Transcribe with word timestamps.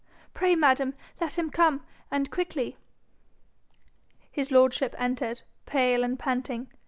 Pray, 0.33 0.55
madam, 0.55 0.95
let 1.19 1.37
him 1.37 1.51
come, 1.51 1.85
and 2.09 2.31
quickly.' 2.31 2.75
His 4.31 4.49
lordship 4.49 4.95
entered, 4.97 5.43
pale 5.67 6.03
and 6.03 6.17
panting. 6.17 6.69